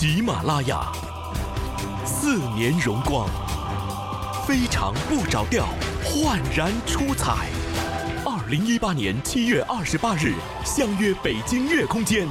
[0.00, 0.80] 喜马拉雅，
[2.06, 3.28] 四年荣光，
[4.46, 5.66] 非常不着调，
[6.02, 7.50] 焕然出彩。
[8.24, 10.32] 二零一八年七月二十八日，
[10.64, 12.26] 相约北京乐空间，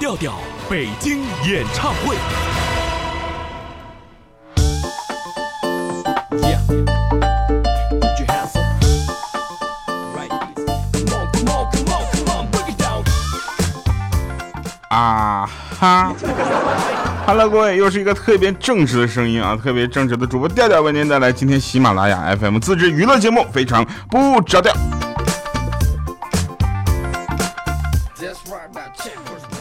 [0.00, 0.34] 调调
[0.68, 2.16] 北京演唱会。
[14.90, 15.48] 啊
[15.78, 16.12] 哈
[17.32, 24.70] ，Hello，各位，又是一个特别正直的声音啊，特别正直的主播调调为您带来今天喜马拉雅 FM 自制娱乐节目，非常不着调。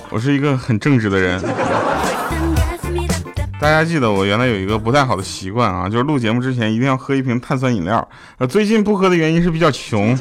[0.09, 1.41] 我是一个很正直的人。
[3.57, 8.05] 大家记得我原来有一个不太好的习惯啊，就是录节目之前一定要喝一瓶碳酸饮料。
[8.37, 10.13] 呃，最近不喝的原因是比较穷。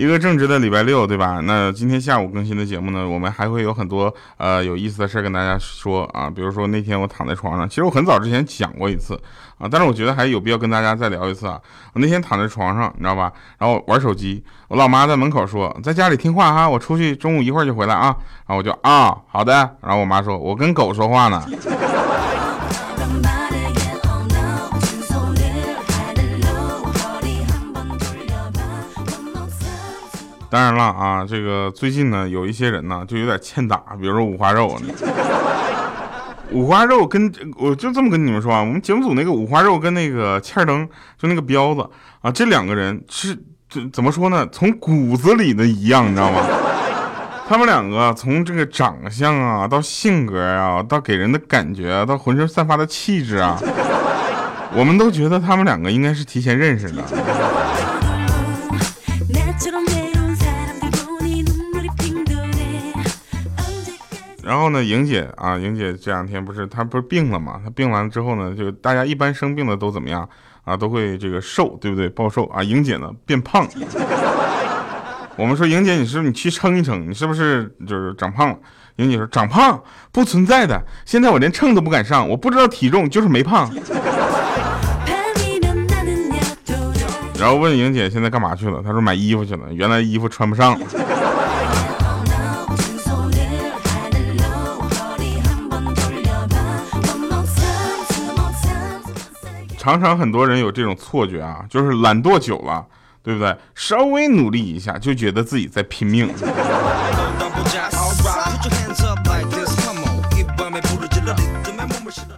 [0.00, 1.42] 一个正直的礼拜六，对吧？
[1.44, 6.30] 那今天下午更新的节目呢，我们还会有很多呃有意思的事儿跟大家说啊。
[6.34, 9.14] 比如说那天我躺在床上，其实我很早之前讲过一次
[9.58, 11.60] 啊，但是我觉得还有必要跟大家再聊一次啊。
[11.92, 13.30] 我那天躺在床上，你知道吧？
[13.58, 18.16] 然后玩手机，我老妈在门口说，在家里听话哈，我出去中午一会儿就回来啊。
[18.46, 19.52] 然后我就啊，好的。
[19.82, 21.44] 然后我妈说，我跟狗说话呢。
[30.50, 34.76] 当然了啊，这个最近呢，有一些人呢就有点欠打，比如说五花肉。
[36.50, 41.88] 五花肉跟我就这么跟你们说啊，我们节目组那个五花肉跟那个欠灯，就那个彪子
[42.22, 44.44] 啊，这两个人是这怎么说呢？
[44.50, 46.44] 从骨子里的一样，你知道吗？
[47.48, 53.56] 他们两个从这个长相啊，到性格啊，到给人的感觉，到浑身散发的气质啊，
[54.74, 57.04] 我们都觉得他们两个应该是提前认识的。
[64.50, 67.60] 然后呢，莹姐啊，莹姐这两天不是她不是病了嘛？
[67.62, 70.28] 她病完了之后呢，就大家一般生病的都怎么样
[70.64, 70.76] 啊？
[70.76, 72.08] 都会这个瘦，对不对？
[72.08, 72.60] 暴瘦啊！
[72.60, 73.64] 莹姐呢变胖。
[75.36, 77.08] 我们说莹姐，你是不是你去称一称？
[77.08, 78.58] 你是不是就是长胖了？
[78.96, 83.72] 莹姐说长胖不存在的，现在我连秤都不敢上，我不知道体重，就是没胖。
[87.38, 88.82] 然后问莹姐现在干嘛去了？
[88.82, 90.76] 她说买衣服去了，原来衣服穿不上。
[99.90, 102.86] 常常很多人有这种错觉啊，就是懒惰久了，
[103.24, 103.56] 对不对？
[103.74, 106.32] 稍微努力一下，就觉得自己在拼命。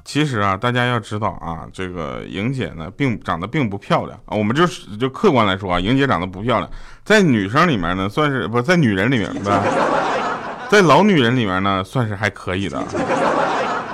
[0.02, 4.34] 其实啊，大家要知道啊，这个莹姐呢，并长得并不漂亮啊。
[4.34, 6.70] 我们就是就客观来说啊，莹姐长得不漂亮，
[7.04, 9.62] 在女生里面呢，算是不在女人里面对吧，
[10.70, 12.82] 在老女人里面呢，算是还可以的。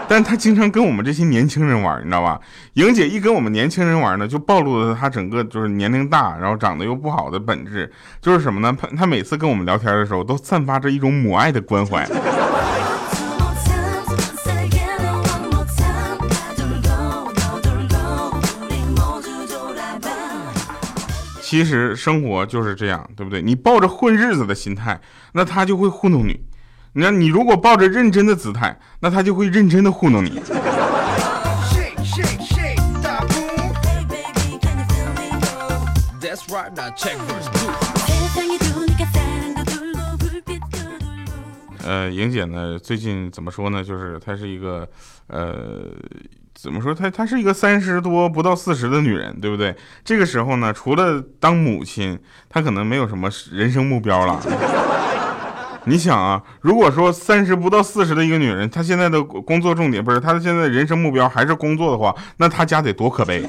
[0.09, 2.41] 但他经常跟我们这些年轻人玩，你知道吧？
[2.75, 7.93] 莹姐一跟我们年轻人玩呢，就暴露了她整个就是年龄大，然后长得又不好的本质，
[8.23, 8.75] 就是什么呢？
[8.81, 12.09] 她她每次跟我们聊天的时候，都散发着一种母爱的关怀。
[21.41, 23.41] 其实生活就是这样，对不对？
[23.41, 25.01] 你抱着混日子的心态，
[25.33, 26.48] 那他就会糊弄你。
[26.95, 30.41] 你看，你如果抱着认真的姿态，那他就会认真的糊弄你。
[41.85, 43.83] 呃，莹姐呢，最近怎么说呢？
[43.83, 44.87] 就是她是一个，
[45.29, 45.87] 呃，
[46.55, 46.95] 怎么说？
[46.95, 49.75] 她她是一个三十多不到四十的女人，对不对？
[50.05, 54.39] 这个时候呢，除了当母亲，她可能没有什么人生目标了。
[55.89, 63.43] 你想啊，如果说三十不到四十的一个女人，她现在的工作重点不是她的现在人生目标还是工作的话，那她家得多可悲，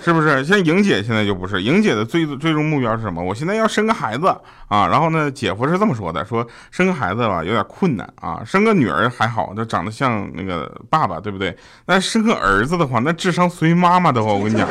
[0.00, 0.42] 是不是？
[0.44, 3.22] 像莹姐现在就不是，莹姐的最最终目标是什么？
[3.22, 4.28] 我现在要生个孩子
[4.68, 11.54] 啊，然后呢，姐夫是这么说的，说生个孩子吧有点困难啊，生个女儿还好，就长得像那个爸爸，对不对？
[11.86, 14.66] 那生个儿子的话，那智商随妈妈的话，我跟你讲。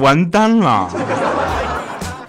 [0.00, 0.88] 完蛋了！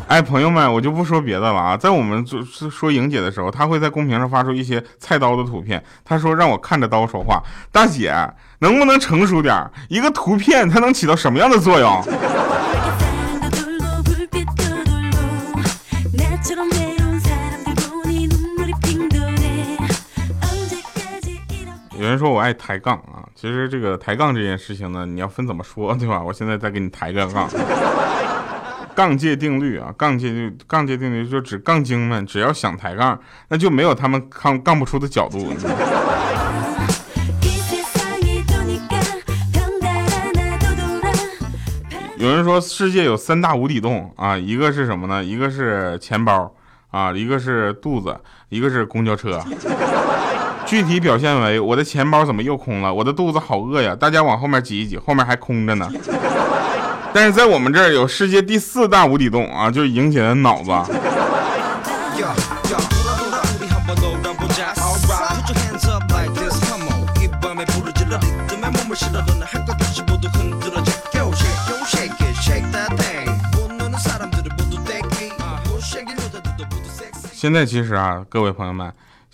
[0.07, 1.77] 哎，朋友们，我就不说别的了啊。
[1.77, 5.81] 在我们说说莹姐的时候，她会在公屏上发出一些菜刀的图片。
[6.03, 7.41] 她说让我看着刀说话。
[7.71, 8.13] 大姐，
[8.59, 9.65] 能不能成熟点？
[9.87, 12.03] 一个图片它能起到什么样的作用？
[22.01, 23.21] 有人说我爱抬杠啊。
[23.35, 26.19] 其实这个抬杠这件事情呢，你要分怎么说，对吧？
[26.19, 27.47] 我现在再给你抬个杠。
[28.95, 33.19] 杠界定律啊，杠界就杠界定律就指杠精们只要想抬杠，
[33.49, 35.53] 那就没有他们杠杠不出的角度。
[42.17, 45.23] 有人说世界有三大无底洞啊，一个是什么呢？
[45.23, 46.51] 一个是钱包
[46.89, 48.19] 啊，一个是肚子，
[48.49, 49.39] 一个是公交车。
[50.71, 52.93] 具体表现为我的钱包怎么又空了？
[52.93, 53.93] 我的肚子好饿呀！
[53.93, 55.85] 大家往后面挤一挤，后面还空着呢。
[57.13, 60.71] 但是在我们这儿有世界第四大无底洞啊，就是莹姐的脑子。
[77.33, 78.89] 现在其实啊，各位朋友们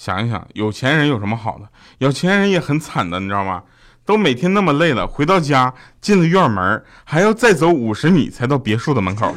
[0.07, 1.65] 想一想，有钱人有什么好的？
[1.97, 3.61] 有钱人也很惨的，你知道吗？
[4.05, 9.35] 都每天那么累了，回到家进了院门，还要再走五十米才到别墅的门口，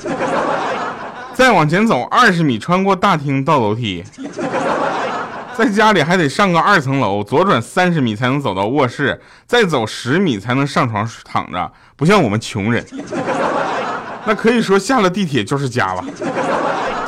[1.35, 4.05] 再往前走二十米，穿过大厅到楼梯，
[5.57, 11.73] 在家里还得上个二层楼，左转三十米才能走到卧室，再走十米才能上床躺着。
[11.97, 12.87] 不像我们穷人，
[14.25, 16.05] 那可以说下了地铁就是家了，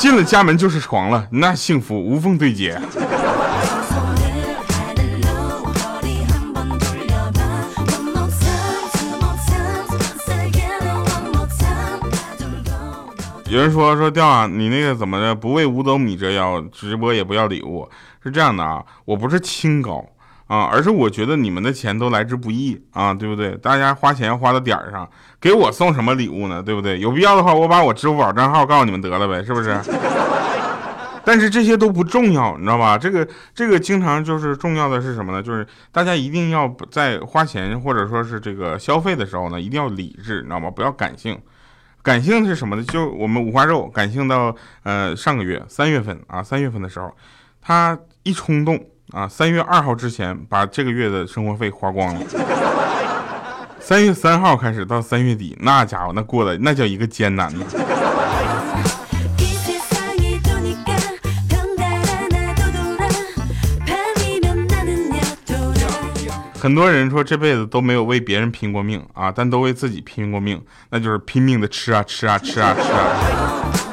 [0.03, 2.77] 进了家门就是床了，那幸福无缝对接。
[13.47, 15.33] 有人说说调啊，你那个怎么的？
[15.37, 17.89] 不为五斗米折腰，直播也不要礼物，
[18.25, 18.85] 是这样的啊。
[19.05, 20.05] 我不是清高
[20.53, 23.57] 啊，而是我觉得你们的钱都来之不易啊，对不对？
[23.57, 25.09] 大家花钱要花到点儿上，
[25.41, 26.63] 给我送什么礼物呢？
[26.63, 27.01] 对不对？
[27.01, 29.75] 有必要的话，我把我支付宝账号告诉你们得了呗，是不是？
[31.25, 32.99] 但是这些都不重要，你知道吧？
[32.99, 35.43] 这个这个经常就是重要的是什么呢？
[35.43, 40.71] 就是大家一定要在花钱或者说是这个消费的时候呢，一定要理智，你知道吗？
[40.71, 41.41] 不要感性。
[42.03, 42.83] 感性是什么呢？
[42.83, 47.11] 就我们五花肉感性到呃上个月三月份啊，三月份的时候，
[47.63, 48.79] 他一冲动
[49.13, 52.21] 啊，三月二号之前把这个月的生活费花光了。
[53.79, 57.67] 三月三号开始到三月底，那家伙那过的那叫一个艰难呢。
[66.59, 73.92] 很多人说这辈子都没有为别人拼过命啊，但都为自己拼过命，那就是拼命的吃啊吃啊吃啊吃啊。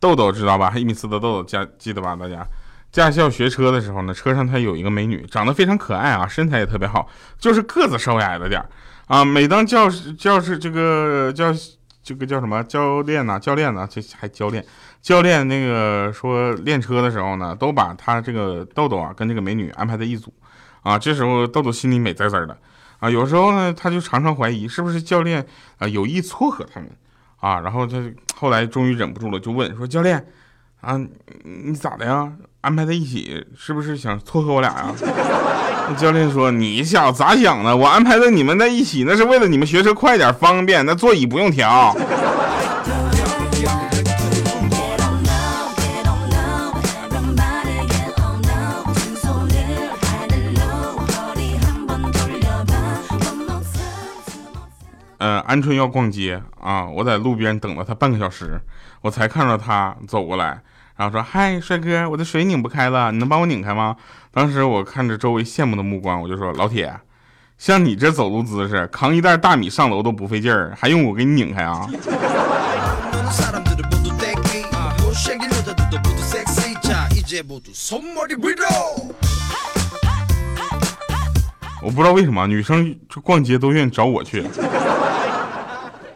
[0.00, 0.72] 豆豆知道吧？
[0.76, 2.16] 一米四的豆豆家记得吧？
[2.16, 2.44] 大家
[2.90, 7.08] 驾校学车的时候呢，车上他有一个美女，长得非常可爱啊，身材也特别好，
[7.38, 8.60] 就是个子稍微矮了点
[9.06, 9.24] 啊。
[9.24, 11.54] 每当教室教室这个教。
[12.02, 13.38] 这个叫什么教练呢？
[13.38, 13.86] 教练呢？
[13.88, 14.64] 这还教练？
[15.02, 20.32] 教练那个说练车的时候呢，都把他这个豆豆啊跟这个美女安排在一组，
[20.82, 22.56] 啊，这时候豆豆心里美滋滋的，
[23.00, 25.46] 啊，有时候呢他就常常怀疑是不是教练
[25.78, 26.90] 啊有意撮合他们，
[27.36, 27.98] 啊，然后他
[28.40, 30.24] 后来终于忍不住了，就问说教练，
[30.80, 30.98] 啊，
[31.44, 32.32] 你咋的呀？
[32.62, 34.94] 安排在一起是不是想撮合我俩呀？
[35.90, 37.76] 那教练说：“你想咋想的？
[37.76, 41.94] 我安排的你们在一起，那是为了你们学车快点方便，那座椅不用调。”
[55.50, 58.60] 鹌鹑要逛街啊，我在路边等了他半个小时，
[59.00, 60.62] 我才看到他走过来。
[60.96, 63.96] 然后说：“嗨，帅哥，我的水拧不开了，你能帮我拧开吗？”
[64.30, 66.94] 当时我看着周围羡慕的目光，我就说：“老铁，
[67.58, 71.88] 像你这走路姿势，扛一袋大米上楼都不费劲儿，还用我给你拧开啊？”
[81.82, 84.42] 我不知道为什么女生就逛街都愿意找我去，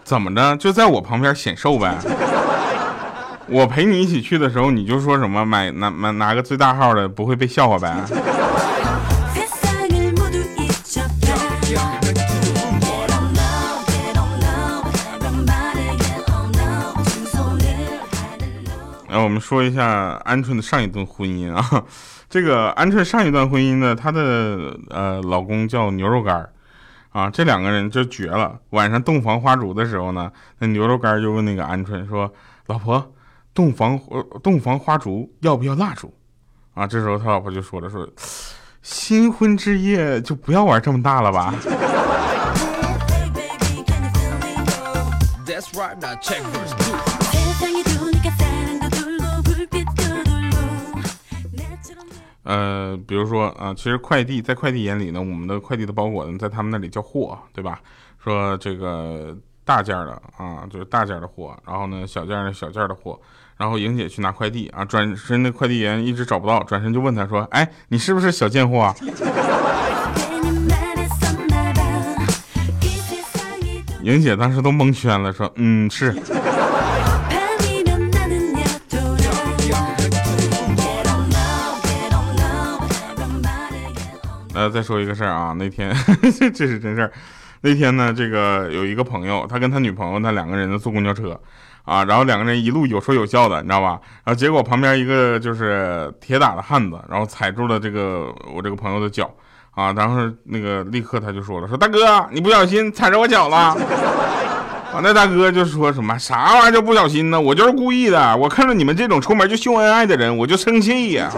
[0.04, 0.56] 怎么着？
[0.56, 1.96] 就在我旁边显瘦呗。
[3.48, 7.94] 我陪你一起去的时候，你就说什么买拿拿拿个最大号的，不会被笑话呗？
[19.08, 21.84] 来，我们说一下鹌鹑的上一段婚姻啊。
[22.28, 26.48] 这个鹌鹑上一段婚姻呢，她的呃老公叫牛肉干
[27.14, 28.58] 啊，这两个人就绝了。
[28.70, 32.30] 晚上洞房花烛的时候呢，那牛肉干就问那个鹌鹑说
[32.66, 33.12] ：“老婆。”
[33.54, 36.12] 洞房呃，洞房花烛要不要蜡烛？
[36.74, 38.04] 啊，这时候他老婆就说了，说
[38.82, 41.54] 新婚之夜就不要玩这么大了吧。
[52.44, 57.80] 呃，比如说啊，其实快递在快递眼里呢，我们的快递的包裹呢，在他们那里叫货，对吧？
[58.22, 63.18] 说这个大件的啊，就是大件的货，然后呢，小件的小件的货，
[63.56, 68.94] 然后莹姐去拿快递啊，转身那快递员一直找不到，转身就问他说：“哎，你是不是小件货啊？”
[74.02, 76.14] 莹姐当时都蒙圈了，说：“嗯，是。”
[84.68, 85.94] 再说一个事儿啊，那天
[86.54, 87.12] 这是真事儿。
[87.62, 91.40] 那天呢，这个有一个朋友，他跟他女朋友，他两个人坐公交车，
[91.84, 93.98] 啊，然后两个人一路有说有笑的，你知道吧？
[94.22, 99.30] 然后结果旁边一个就是铁打的汉子，然后踩住了这个我这个朋友的脚，
[99.70, 103.74] 啊，然后那个立刻他就说了，说大哥，你不小心踩着我脚了。
[104.94, 107.40] 啊，那大哥就说什么啥玩意儿就不小心呢？
[107.40, 111.28] 我就是故意的，我看着你们这种出门就秀恩爱的人，我就生气呀。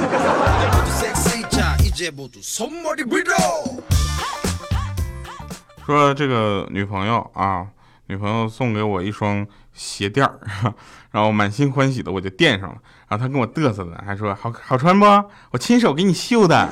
[5.87, 7.67] 说这个女朋友啊，
[8.09, 10.39] 女朋友送给我一双鞋垫儿，
[11.11, 12.77] 然后满心欢喜的我就垫上了，
[13.09, 15.07] 然后她跟我嘚瑟的，还说好好穿不？
[15.53, 16.69] 我亲手给你绣的。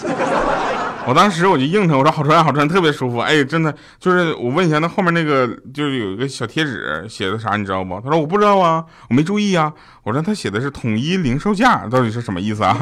[1.06, 3.18] 我当时我就应承，我说好穿好穿，特别舒服。
[3.18, 7.98] 哎，真的就是我问一下，那后面那个就是有一个小贴纸，写的啥你知道不？
[8.00, 9.72] 他说我不知道啊，我没注意啊。
[10.02, 12.76] 我说他写的是统一零售价，到底是什么意思啊？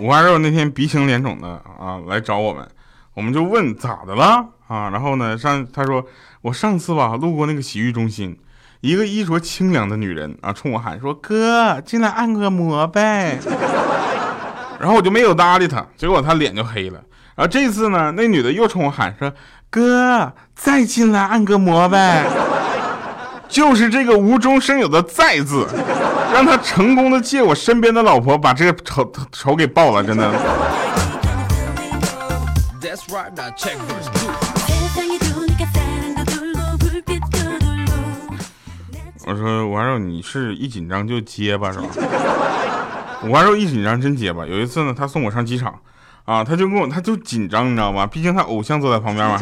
[0.00, 2.66] 五花肉那天鼻青脸肿的啊来找我们，
[3.12, 4.88] 我们就问咋的了啊？
[4.88, 6.02] 然后呢上他说
[6.40, 8.34] 我上次吧路过那个洗浴中心，
[8.80, 13.38] 一个衣着清凉的女人啊冲我喊说哥进来按个摩呗，
[14.80, 16.98] 然后我就没有搭理他，结果他脸就黑了。
[17.36, 19.30] 然后这次呢那女的又冲我喊说
[19.68, 22.24] 哥再进来按个摩呗，
[23.48, 25.66] 就是这个无中生有的再字。
[26.32, 30.30] 让他成功的借我身边的老婆把这个仇仇给报了，真的。
[39.26, 41.86] 我说五花肉，你是一紧张就结巴是吧？
[43.22, 44.44] 五花肉一紧张真结巴。
[44.46, 45.72] 有一次呢，他送我上机场，
[46.24, 48.06] 啊，他就跟我，他就紧张，你知道吗？
[48.06, 49.38] 毕竟他偶像坐在旁边嘛。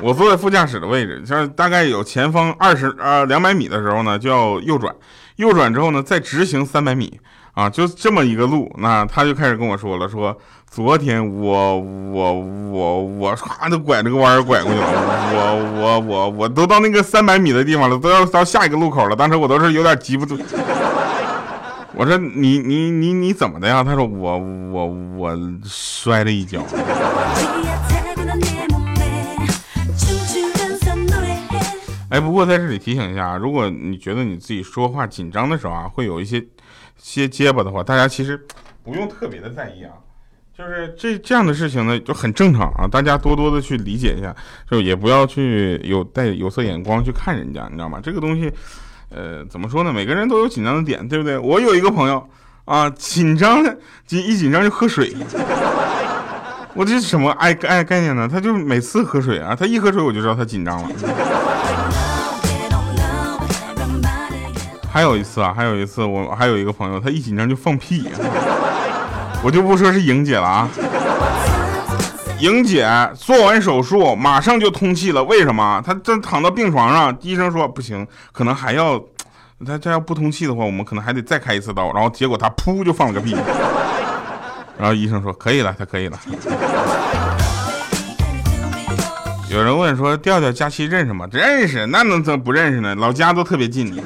[0.00, 4.94] 我坐在副驾驶的位置，像大概有前方二十呃两百米的时候呢，就要右转。
[5.36, 7.20] 右转之后呢，再直行三百米
[7.52, 8.72] 啊，就这么一个路。
[8.78, 10.36] 那他就开始跟我说了，说
[10.70, 14.86] 昨天我我我我唰就拐这个弯儿拐过去了，
[15.32, 19.16] 我我我我都到那个三百米的地方了，都要到下一个路口了。
[19.16, 20.38] 当时我都是有点急不住。
[21.94, 23.82] 我说你你你你怎么的呀？
[23.82, 24.38] 他说我
[24.72, 24.86] 我
[25.16, 26.60] 我摔了一跤。
[32.10, 36.42] 哎，不过在这里提醒一下啊，如果你觉得你自己说话紧张的时候啊，会有一些
[36.96, 38.40] 些结巴的话，大家其实
[38.82, 39.92] 不用特别的在意啊。
[40.56, 44.34] 就是这这样的事情呢，就很正常啊，大家多多的去理解一下，
[44.68, 48.00] 就也不要去有带有色眼光去看人家，你知道吗？
[48.02, 48.50] 这个东西，
[49.10, 49.92] 呃，怎么说呢？
[49.92, 51.38] 每个人都有紧张的点，对不对？
[51.38, 52.28] 我有一个朋友
[52.64, 55.14] 啊，紧张的紧一紧张就喝水，
[56.74, 58.26] 我这是什么爱爱概念呢？
[58.26, 60.88] 他就每次喝水啊，他一喝水我就知道他紧张了。
[64.98, 68.10] 还有一次啊，还有一次，我还有一个朋友，他一紧张就放屁，
[69.44, 70.68] 我就不说是莹姐了啊。
[72.40, 75.80] 莹姐做完手术马上就通气了，为什么？
[75.86, 79.00] 她正躺到病床上，医生说不行，可能还要，
[79.64, 81.92] 她这要不通气的话，我们可能还得再开一次刀。
[81.92, 83.36] 然后结果她噗就放了个屁，
[84.76, 86.18] 然后医生说可以了，她可以了。
[89.48, 91.24] 有人问说调调佳期认识吗？
[91.30, 92.96] 认识，那能怎么不认识呢？
[92.96, 93.96] 老家都特别近。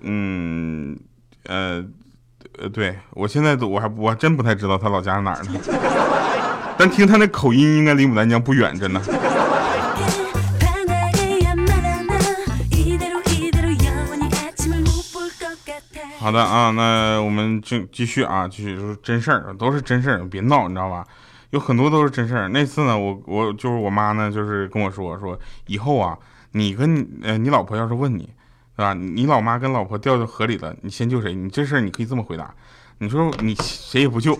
[0.00, 0.98] 嗯，
[1.44, 1.84] 呃，
[2.58, 5.60] 呃，对我现在都我还我还真不太知道他老家是哪儿呢，
[6.78, 9.00] 但听他那口音应该离牡丹江不远，真的。
[16.18, 21.06] 好的啊，那我们就继续啊，继续说真事儿，都是真事儿，别闹，你知道吧？
[21.50, 22.48] 有很多都是真事儿。
[22.48, 25.38] 那次呢，我我就是我妈呢，就是跟我说说，
[25.68, 26.18] 以后啊，
[26.52, 28.28] 你跟呃你老婆要是问你。
[28.78, 28.94] 对吧？
[28.94, 31.34] 你老妈跟老婆掉到河里了，你先救谁？
[31.34, 32.48] 你这事儿你可以这么回答，
[32.98, 34.38] 你说你谁也不救，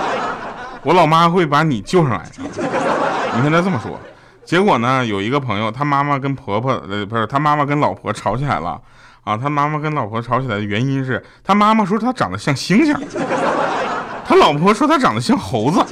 [0.82, 2.24] 我老妈会把你救上来。
[2.38, 4.00] 你看他这么说，
[4.46, 8.80] 结果呢，有一个朋友，他妈妈跟婆婆呃不是他妈妈跟老婆吵起来了
[9.24, 9.36] 啊。
[9.36, 12.98] 他妈妈跟老婆吵起来的原因是他妈妈说他长得像猩猩，
[14.24, 15.84] 他老婆说他长得像猴子。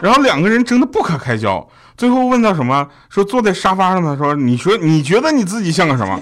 [0.00, 1.68] 然后两个人争得不可开交，
[1.98, 2.88] 最后问到什么？
[3.10, 6.18] 说坐在沙发上的说，你说你觉得你自己像个什么？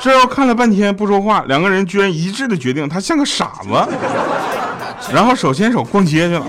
[0.00, 3.68] 这要看了半天不说话，两个人居然一致的决定他像个傻子，
[5.14, 6.46] 然后手牵手逛街去了。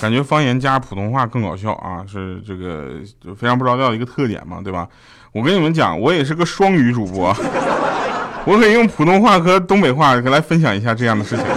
[0.00, 4.86] 感觉方言加普通话更搞笑啊，是这个就非常不着调的一个特点嘛，对吧？
[5.32, 7.34] 我跟你们讲，我也是个双语主播，
[8.48, 11.44] 我可以用普通话和东北话来分享一下这样的事情。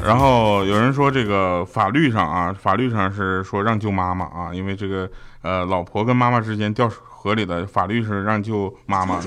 [0.00, 5.10] 然后有人说这个法律上啊，法律上是说让救妈妈啊，因为这个
[5.42, 9.18] 呃老婆跟妈妈之间掉河里的法律是让救妈妈。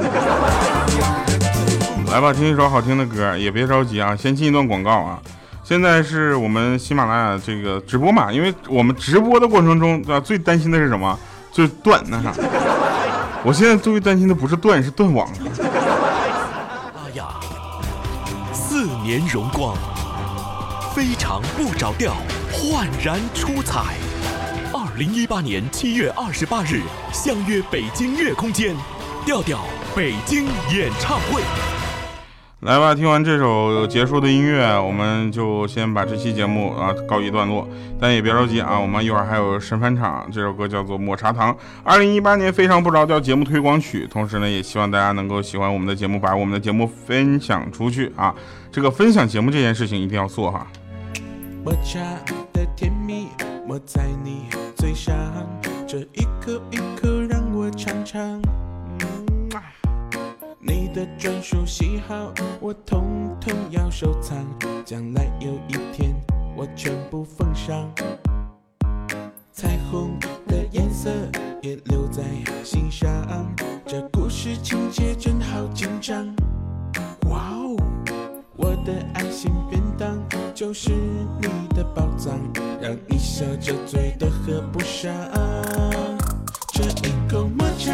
[2.09, 5.19] 来吧，听一首好听的歌，也别着急啊，先进一段广告啊。
[5.61, 11.19] 现在是我们喜马拉雅这个直播嘛，因为我们直播的过程中啊，最担心的是什么？
[11.51, 12.33] 就是断那啥。
[13.43, 15.27] 我现在最担心的不是断，是断网。
[15.63, 17.27] 哎呀，
[18.53, 19.75] 四年荣光。
[20.93, 22.13] 非常不着调，
[22.51, 23.95] 焕然出彩。
[24.73, 26.81] 二零一八年七月二十八日，
[27.13, 28.75] 相约北京乐空间，
[29.25, 29.61] 调调
[29.95, 31.41] 北京演唱会。
[32.61, 37.67] 来吧，听完这首结束的音乐，我们就先把这期节目啊告一段落。
[37.99, 40.29] 但也别着急啊，我们一会儿还有神返场。
[40.31, 41.51] 这首歌叫做《抹茶糖》，
[41.83, 44.07] 二零一八年非常不着调节目推广曲。
[44.11, 48.35] 同时呢，也希望大家能够喜欢我们的节目，把我们的节目分享出去啊。
[48.71, 50.67] 这个分享节目这件事情一定要做哈。
[51.65, 51.99] 抹茶
[52.53, 53.29] 的甜蜜
[53.67, 54.45] 抹在你
[54.77, 55.15] 嘴上，
[55.87, 58.39] 这一口一口让我尝尝。
[60.63, 64.45] 你的专属喜好我统统要收藏，
[64.85, 66.13] 将来有一天
[66.55, 67.91] 我全部奉上。
[69.51, 71.09] 彩虹的颜色
[71.63, 72.23] 也留在
[72.63, 73.09] 心上，
[73.87, 76.27] 这故事情节真好紧张。
[77.29, 77.75] 哇哦！
[78.55, 80.21] 我的爱心便当
[80.53, 80.91] 就是
[81.41, 82.39] 你的宝藏，
[82.79, 85.11] 让你笑着嘴都合不上。
[86.71, 87.93] 这一口抹茶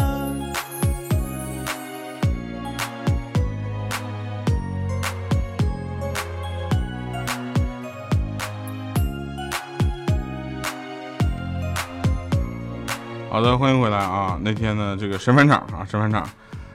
[13.31, 14.37] 好的，欢迎回来啊！
[14.41, 16.29] 那天呢，这个神返场啊，神返场，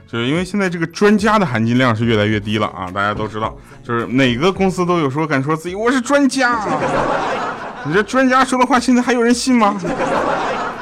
[0.07, 6.67] 就是因为现在这个专家的含金量是越来越低了啊，大家都知道，就是哪个公司都有说敢说自己我是专家，
[7.85, 9.79] 你这专家说的话，现在还有人信吗？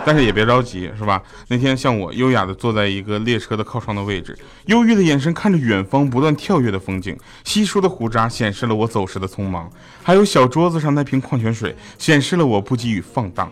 [0.05, 1.21] 但是也别着急，是吧？
[1.49, 9.69] 那天像我优雅的坐在一个列车的靠窗的位置，忧郁的眼神看着远方不断跳跃的风景，稀疏的胡渣显示了我走时的匆忙，
[10.01, 13.51] 还有小桌子上那瓶矿泉水显示了我不给予放荡。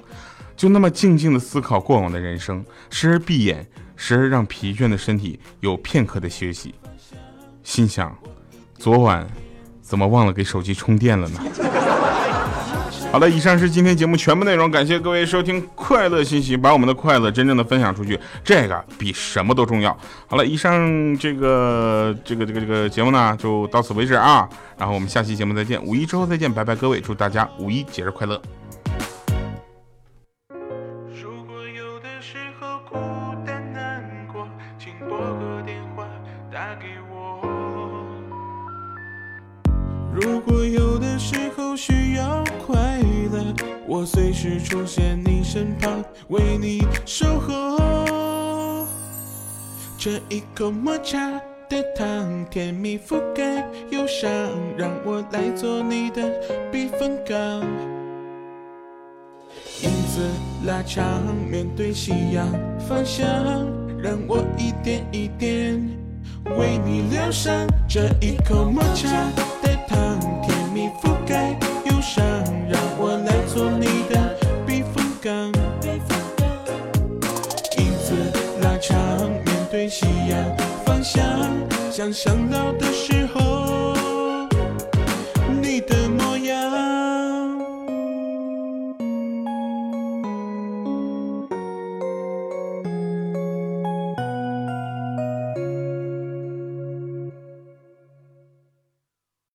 [0.56, 6.74] 就那么静静的思考过往的人生，时而闭眼，时而让疲倦的身体有片刻的休息。
[7.64, 8.16] 心想，
[8.78, 9.28] 昨晚
[9.82, 11.40] 怎么忘了给手机充电了呢？
[13.12, 19.96] 好了，以上是今天节目全部内容，感谢各位收听快乐信息，把我们的快乐真正的分享出去，这个比什么都重要。
[20.26, 24.50] 好了，以上这个这个这个这个节目呢，就到此为止啊。
[24.80, 28.42] 然后我们下期节目再见，五一之后再见，拜拜，各位，祝大家五一节日快乐。
[44.06, 48.88] 随时出现你身旁，为你守候。
[49.98, 51.18] 这一口抹茶
[51.70, 54.30] 的糖，甜蜜覆盖忧伤，
[54.78, 56.30] 让我来做你的
[56.72, 57.38] 避风港。
[59.82, 60.22] 影子
[60.66, 61.06] 拉长，
[61.50, 62.48] 面对夕阳
[62.88, 63.26] 方向，
[63.98, 65.82] 让我一点一点
[66.58, 67.54] 为你疗伤。
[67.88, 69.10] 这一口抹茶
[69.62, 70.20] 的糖。
[70.42, 71.54] 甜蜜覆盖
[80.86, 81.24] 方向，
[81.92, 83.23] 想象到的是